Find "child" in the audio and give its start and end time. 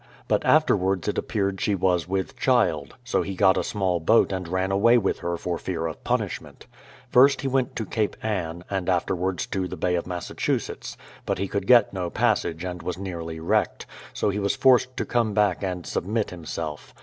2.35-2.95